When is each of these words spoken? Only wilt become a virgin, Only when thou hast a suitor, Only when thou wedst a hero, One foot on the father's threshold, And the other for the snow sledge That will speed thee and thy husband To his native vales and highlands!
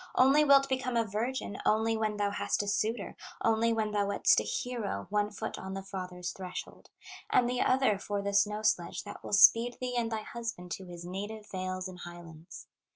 Only 0.15 0.43
wilt 0.43 0.67
become 0.67 0.97
a 0.97 1.03
virgin, 1.05 1.59
Only 1.63 1.95
when 1.95 2.17
thou 2.17 2.31
hast 2.31 2.63
a 2.63 2.67
suitor, 2.67 3.15
Only 3.45 3.71
when 3.71 3.91
thou 3.91 4.07
wedst 4.07 4.39
a 4.39 4.43
hero, 4.43 5.05
One 5.11 5.29
foot 5.29 5.59
on 5.59 5.75
the 5.75 5.83
father's 5.83 6.31
threshold, 6.31 6.89
And 7.29 7.47
the 7.47 7.61
other 7.61 7.99
for 7.99 8.19
the 8.23 8.33
snow 8.33 8.63
sledge 8.63 9.03
That 9.03 9.23
will 9.23 9.31
speed 9.33 9.77
thee 9.79 9.93
and 9.95 10.11
thy 10.11 10.21
husband 10.23 10.71
To 10.71 10.85
his 10.87 11.05
native 11.05 11.45
vales 11.51 11.87
and 11.87 11.99
highlands! 11.99 12.65